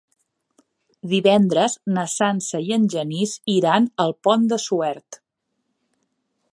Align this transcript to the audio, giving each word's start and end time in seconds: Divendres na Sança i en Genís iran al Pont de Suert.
Divendres 1.11 1.75
na 1.97 2.05
Sança 2.13 2.63
i 2.71 2.75
en 2.79 2.89
Genís 2.95 3.37
iran 3.57 3.87
al 4.07 4.15
Pont 4.29 4.49
de 4.55 4.61
Suert. 4.69 5.23